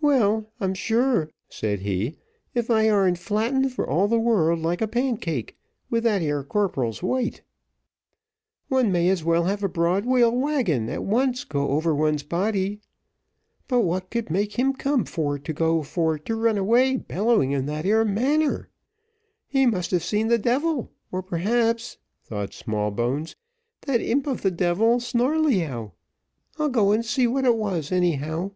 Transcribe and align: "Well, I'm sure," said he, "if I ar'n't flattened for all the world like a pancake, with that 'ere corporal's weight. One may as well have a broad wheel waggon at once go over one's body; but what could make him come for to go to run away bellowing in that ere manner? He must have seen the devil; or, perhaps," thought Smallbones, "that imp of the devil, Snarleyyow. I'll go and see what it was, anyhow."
"Well, 0.00 0.50
I'm 0.58 0.72
sure," 0.72 1.28
said 1.50 1.80
he, 1.80 2.16
"if 2.54 2.70
I 2.70 2.88
ar'n't 2.88 3.18
flattened 3.18 3.74
for 3.74 3.86
all 3.86 4.08
the 4.08 4.18
world 4.18 4.60
like 4.60 4.80
a 4.80 4.88
pancake, 4.88 5.54
with 5.90 6.02
that 6.04 6.22
'ere 6.22 6.42
corporal's 6.42 7.02
weight. 7.02 7.42
One 8.68 8.90
may 8.90 9.10
as 9.10 9.22
well 9.22 9.44
have 9.44 9.62
a 9.62 9.68
broad 9.68 10.06
wheel 10.06 10.30
waggon 10.34 10.88
at 10.88 11.04
once 11.04 11.44
go 11.44 11.68
over 11.70 11.94
one's 11.94 12.22
body; 12.22 12.80
but 13.68 13.80
what 13.80 14.08
could 14.08 14.30
make 14.30 14.58
him 14.58 14.72
come 14.72 15.04
for 15.04 15.38
to 15.40 15.52
go 15.52 15.84
to 15.84 16.34
run 16.34 16.56
away 16.56 16.96
bellowing 16.96 17.52
in 17.52 17.66
that 17.66 17.84
ere 17.84 18.04
manner? 18.06 18.70
He 19.46 19.66
must 19.66 19.90
have 19.90 20.04
seen 20.04 20.28
the 20.28 20.38
devil; 20.38 20.90
or, 21.12 21.22
perhaps," 21.22 21.98
thought 22.22 22.54
Smallbones, 22.54 23.36
"that 23.82 24.00
imp 24.00 24.26
of 24.26 24.40
the 24.40 24.52
devil, 24.52 25.00
Snarleyyow. 25.00 25.92
I'll 26.56 26.70
go 26.70 26.92
and 26.92 27.04
see 27.04 27.26
what 27.26 27.44
it 27.44 27.56
was, 27.56 27.92
anyhow." 27.92 28.52